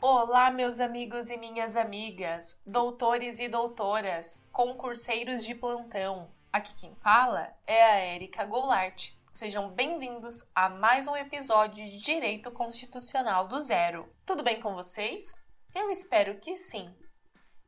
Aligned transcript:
Olá, 0.00 0.48
meus 0.52 0.78
amigos 0.78 1.28
e 1.28 1.36
minhas 1.36 1.74
amigas, 1.74 2.62
doutores 2.64 3.40
e 3.40 3.48
doutoras, 3.48 4.40
concurseiros 4.52 5.44
de 5.44 5.56
plantão. 5.56 6.30
Aqui 6.52 6.72
quem 6.76 6.94
fala 6.94 7.52
é 7.66 7.82
a 7.82 7.96
Érica 7.96 8.44
Goulart. 8.44 9.10
Sejam 9.34 9.70
bem-vindos 9.70 10.48
a 10.54 10.68
mais 10.68 11.08
um 11.08 11.16
episódio 11.16 11.84
de 11.84 11.98
Direito 11.98 12.52
Constitucional 12.52 13.48
do 13.48 13.58
Zero. 13.58 14.08
Tudo 14.24 14.44
bem 14.44 14.60
com 14.60 14.72
vocês? 14.72 15.34
Eu 15.74 15.90
espero 15.90 16.38
que 16.38 16.56
sim. 16.56 16.88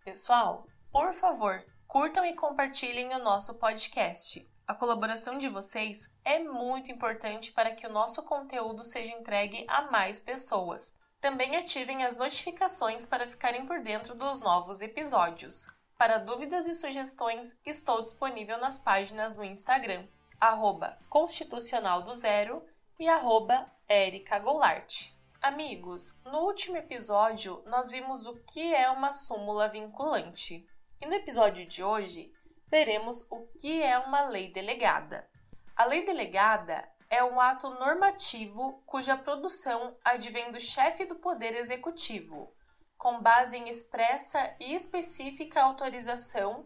Pessoal, 0.05 0.69
por 0.93 1.13
favor, 1.13 1.65
curtam 1.89 2.25
e 2.25 2.37
compartilhem 2.37 3.13
o 3.13 3.19
nosso 3.19 3.59
podcast. 3.59 4.49
A 4.69 4.75
colaboração 4.75 5.37
de 5.37 5.49
vocês 5.49 6.07
é 6.25 6.39
muito 6.39 6.93
importante 6.93 7.51
para 7.51 7.73
que 7.73 7.89
o 7.89 7.93
nosso 7.93 8.23
conteúdo 8.23 8.85
seja 8.85 9.15
entregue 9.15 9.65
a 9.67 9.91
mais 9.91 10.21
pessoas. 10.21 11.00
Também 11.21 11.55
ativem 11.55 12.03
as 12.03 12.17
notificações 12.17 13.05
para 13.05 13.27
ficarem 13.27 13.67
por 13.67 13.81
dentro 13.81 14.15
dos 14.15 14.41
novos 14.41 14.81
episódios. 14.81 15.67
Para 15.99 16.17
dúvidas 16.17 16.67
e 16.67 16.73
sugestões, 16.73 17.61
estou 17.65 18.01
disponível 18.01 18.57
nas 18.57 18.79
páginas 18.79 19.35
do 19.35 19.45
Instagram, 19.45 20.09
arroba 20.41 20.99
Constitucional 21.11 22.01
do 22.01 22.13
Zero 22.15 22.65
e 22.99 23.07
arroba 23.07 23.71
Goulart. 24.43 25.11
Amigos, 25.43 26.19
no 26.25 26.39
último 26.39 26.79
episódio 26.79 27.63
nós 27.67 27.91
vimos 27.91 28.25
o 28.25 28.37
que 28.45 28.75
é 28.75 28.89
uma 28.89 29.13
súmula 29.13 29.69
vinculante. 29.69 30.67
E 31.03 31.07
no 31.07 31.13
episódio 31.15 31.67
de 31.67 31.83
hoje 31.83 32.33
veremos 32.71 33.27
o 33.31 33.47
que 33.59 33.83
é 33.83 33.99
uma 33.99 34.23
lei 34.23 34.51
delegada. 34.51 35.29
A 35.77 35.85
lei 35.85 36.03
delegada 36.03 36.89
é 37.11 37.25
um 37.25 37.41
ato 37.41 37.69
normativo 37.71 38.81
cuja 38.87 39.17
produção 39.17 39.97
advém 40.05 40.53
do 40.53 40.61
chefe 40.61 41.05
do 41.05 41.17
Poder 41.17 41.57
Executivo, 41.57 42.55
com 42.97 43.21
base 43.21 43.57
em 43.57 43.69
expressa 43.69 44.55
e 44.61 44.73
específica 44.73 45.61
autorização 45.61 46.65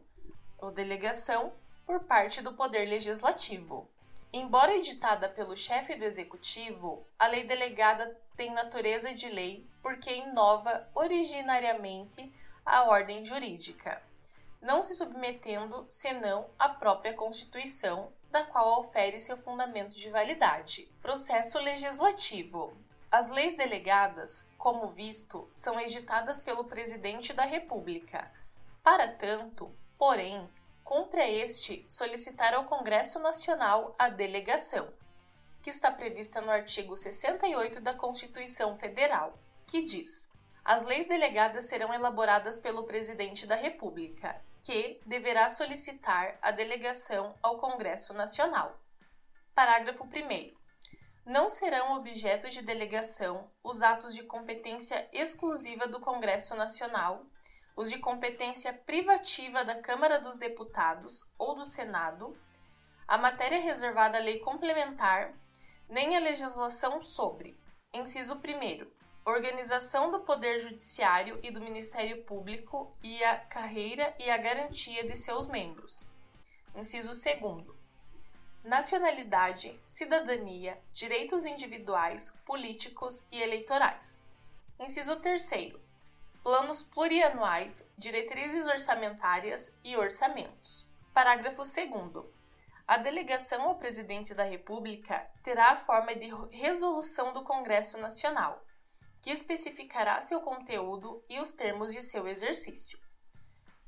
ou 0.59 0.71
delegação 0.71 1.55
por 1.87 2.05
parte 2.05 2.43
do 2.43 2.53
Poder 2.53 2.85
Legislativo. 2.85 3.91
Embora 4.31 4.77
editada 4.77 5.31
pelo 5.31 5.57
chefe 5.57 5.95
do 5.95 6.05
Executivo, 6.05 7.09
a 7.19 7.27
lei 7.27 7.45
delegada 7.45 8.21
tem 8.37 8.53
natureza 8.53 9.15
de 9.15 9.29
lei 9.29 9.67
porque 9.83 10.13
inova 10.13 10.87
originariamente 10.95 12.31
a 12.67 12.83
ordem 12.83 13.25
jurídica, 13.25 14.03
não 14.65 14.81
se 14.83 14.95
submetendo 14.95 15.85
senão 15.91 16.49
à 16.59 16.71
própria 16.71 17.13
Constituição 17.13 18.11
da 18.31 18.43
qual 18.45 18.81
ofere 18.81 19.21
seu 19.21 19.37
fundamento 19.37 19.95
de 19.95 20.09
validade. 20.09 20.91
Processo 21.03 21.59
legislativo. 21.59 22.75
As 23.11 23.29
leis 23.29 23.55
delegadas, 23.57 24.49
como 24.57 24.89
visto, 24.89 25.49
são 25.55 25.79
editadas 25.79 26.41
pelo 26.41 26.65
Presidente 26.65 27.35
da 27.35 27.45
República. 27.45 28.33
Para 28.83 29.07
tanto, 29.07 29.71
porém, 29.99 30.49
cumpre 30.83 31.21
a 31.21 31.31
este 31.31 31.85
solicitar 31.87 32.55
ao 32.55 32.65
Congresso 32.65 33.19
Nacional 33.19 33.95
a 33.99 34.09
delegação, 34.09 34.89
que 35.63 35.69
está 35.69 35.91
prevista 35.91 36.41
no 36.41 36.51
artigo 36.51 36.97
68 36.97 37.83
da 37.83 37.93
Constituição 37.93 38.79
Federal, 38.79 39.39
que 39.67 39.83
diz: 39.83 40.29
as 40.65 40.85
leis 40.85 41.07
delegadas 41.07 41.67
serão 41.67 41.93
elaboradas 41.93 42.59
pelo 42.59 42.85
Presidente 42.85 43.47
da 43.47 43.55
República 43.55 44.43
que 44.65 44.99
deverá 45.05 45.51
solicitar 45.51 46.39
a 46.41 46.51
delegação 46.51 47.35
ao 47.43 47.59
Congresso 47.59 48.15
Nacional. 48.15 48.81
Parágrafo 49.55 50.05
1. 50.05 50.55
Não 51.27 51.51
serão 51.51 51.95
objeto 51.95 52.49
de 52.49 52.63
delegação 52.63 53.51
os 53.63 53.83
atos 53.83 54.15
de 54.15 54.23
competência 54.23 55.07
exclusiva 55.13 55.87
do 55.87 56.01
Congresso 56.01 56.57
Nacional, 56.57 57.27
os 57.77 57.91
de 57.91 57.99
competência 57.99 58.73
privativa 58.73 59.63
da 59.67 59.83
Câmara 59.83 60.19
dos 60.19 60.39
Deputados 60.39 61.31
ou 61.37 61.55
do 61.55 61.65
Senado, 61.65 62.35
a 63.07 63.19
matéria 63.19 63.61
reservada 63.61 64.17
à 64.17 64.21
lei 64.21 64.39
complementar, 64.39 65.35
nem 65.91 66.17
a 66.17 66.21
legislação 66.21 67.03
sobre. 67.03 67.61
Inciso 67.93 68.37
1 68.37 69.04
organização 69.27 70.11
do 70.11 70.21
Poder 70.21 70.59
Judiciário 70.61 71.41
e 71.43 71.51
do 71.51 71.61
Ministério 71.61 72.23
Público 72.25 72.95
e 73.03 73.25
a 73.25 73.37
carreira 73.39 74.15
e 74.19 74.31
a 74.31 74.37
garantia 74.37 75.03
de 75.05 75.17
seus 75.17 75.47
membros. 75.47 76.13
Inciso 76.77 77.09
2. 77.09 77.65
Nacionalidade, 78.63 79.81
cidadania, 79.85 80.79
direitos 80.93 81.47
individuais, 81.47 82.39
políticos 82.45 83.27
e 83.33 83.41
eleitorais. 83.41 84.23
Inciso 84.79 85.17
3. 85.17 85.73
Planos 86.43 86.83
plurianuais, 86.83 87.91
diretrizes 87.97 88.67
orçamentárias 88.67 89.75
e 89.83 89.97
orçamentos. 89.97 90.91
Parágrafo 91.15 91.63
2. 91.63 92.27
A 92.87 92.99
delegação 92.99 93.63
ao 93.63 93.77
Presidente 93.77 94.35
da 94.35 94.45
República 94.45 95.27
terá 95.43 95.71
a 95.71 95.79
forma 95.79 96.15
de 96.15 96.31
resolução 96.51 97.33
do 97.33 97.43
Congresso 97.43 97.99
Nacional 97.99 98.63
que 99.25 99.31
especificará 99.31 100.21
seu 100.21 100.43
conteúdo 100.43 101.25
e 101.31 101.41
os 101.41 101.55
termos 101.55 101.95
de 101.95 102.03
seu 102.03 102.29
exercício. 102.29 102.99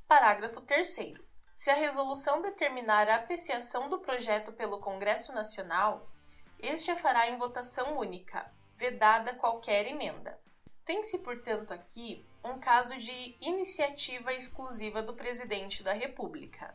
Parágrafo 0.09 0.63
3. 0.63 1.13
Se 1.55 1.71
a 1.71 1.75
resolução 1.75 2.41
determinar 2.41 3.07
a 3.07 3.17
apreciação 3.17 3.91
do 3.91 3.99
projeto 3.99 4.51
pelo 4.51 4.81
Congresso 4.81 5.35
Nacional, 5.35 6.11
este 6.59 6.91
a 6.91 6.97
fará 6.97 7.29
em 7.29 7.37
votação 7.37 7.99
única, 7.99 8.51
vedada 8.77 9.35
qualquer 9.35 9.87
emenda. 9.87 10.41
Tem-se, 10.87 11.19
portanto, 11.19 11.75
aqui 11.75 12.27
um 12.43 12.59
caso 12.59 12.97
de 12.97 13.37
iniciativa 13.39 14.33
exclusiva 14.33 15.03
do 15.03 15.13
Presidente 15.13 15.83
da 15.83 15.93
República. 15.93 16.75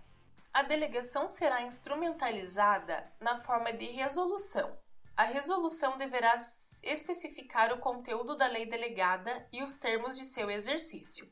A 0.54 0.62
delegação 0.62 1.28
será 1.28 1.64
instrumentalizada 1.64 3.12
na 3.20 3.40
forma 3.40 3.74
de 3.74 3.86
resolução, 3.86 4.78
a 5.16 5.24
resolução 5.24 5.98
deverá 5.98 6.36
especificar 6.84 7.74
o 7.74 7.80
conteúdo 7.80 8.36
da 8.36 8.48
lei 8.48 8.66
delegada 8.66 9.48
e 9.52 9.62
os 9.62 9.78
termos 9.78 10.18
de 10.18 10.26
seu 10.26 10.50
exercício. 10.50 11.32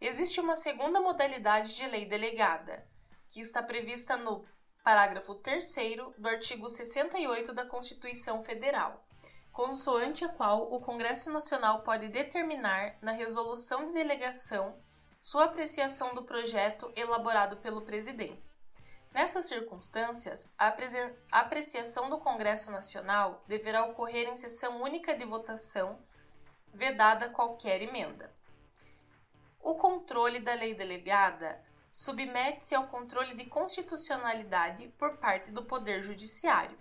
Existe 0.00 0.40
uma 0.40 0.54
segunda 0.54 1.00
modalidade 1.00 1.74
de 1.74 1.86
lei 1.86 2.06
delegada, 2.06 2.86
que 3.28 3.40
está 3.40 3.62
prevista 3.62 4.16
no 4.16 4.46
parágrafo 4.82 5.34
3 5.34 5.74
do 6.16 6.28
artigo 6.28 6.68
68 6.68 7.52
da 7.52 7.66
Constituição 7.66 8.42
Federal, 8.42 9.04
consoante 9.52 10.24
a 10.24 10.28
qual 10.28 10.72
o 10.72 10.80
Congresso 10.80 11.32
Nacional 11.32 11.82
pode 11.82 12.08
determinar, 12.08 12.96
na 13.02 13.12
resolução 13.12 13.84
de 13.84 13.92
delegação, 13.92 14.80
sua 15.20 15.44
apreciação 15.44 16.14
do 16.14 16.24
projeto 16.24 16.90
elaborado 16.94 17.56
pelo 17.56 17.82
presidente. 17.82 18.42
Nessas 19.12 19.46
circunstâncias, 19.46 20.48
a 20.56 20.72
apreciação 21.32 22.10
do 22.10 22.18
Congresso 22.18 22.70
Nacional 22.70 23.42
deverá 23.48 23.84
ocorrer 23.84 24.28
em 24.28 24.36
sessão 24.36 24.82
única 24.82 25.16
de 25.16 25.24
votação, 25.24 25.98
vedada 26.72 27.28
qualquer 27.30 27.82
emenda. 27.82 28.32
O 29.60 29.74
controle 29.74 30.40
da 30.40 30.54
lei 30.54 30.74
delegada 30.74 31.60
submete-se 31.90 32.74
ao 32.74 32.86
controle 32.86 33.34
de 33.34 33.46
constitucionalidade 33.46 34.88
por 34.98 35.16
parte 35.16 35.50
do 35.50 35.64
Poder 35.64 36.02
Judiciário. 36.02 36.78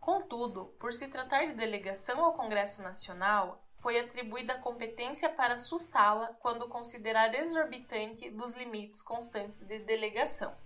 Contudo, 0.00 0.66
por 0.80 0.92
se 0.92 1.08
tratar 1.08 1.46
de 1.46 1.52
delegação 1.52 2.24
ao 2.24 2.34
Congresso 2.34 2.82
Nacional, 2.82 3.62
foi 3.78 4.00
atribuída 4.00 4.54
a 4.54 4.58
competência 4.58 5.28
para 5.28 5.58
sustá-la 5.58 6.28
quando 6.40 6.68
considerar 6.68 7.34
exorbitante 7.34 8.30
dos 8.30 8.54
limites 8.54 9.02
constantes 9.02 9.60
de 9.60 9.78
delegação. 9.80 10.56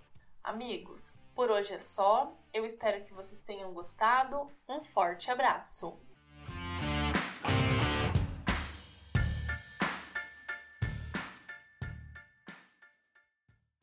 Amigos, 0.43 1.13
por 1.35 1.51
hoje 1.51 1.73
é 1.73 1.79
só. 1.79 2.35
Eu 2.51 2.65
espero 2.65 3.03
que 3.03 3.13
vocês 3.13 3.43
tenham 3.43 3.73
gostado. 3.73 4.51
Um 4.67 4.83
forte 4.83 5.29
abraço! 5.29 5.99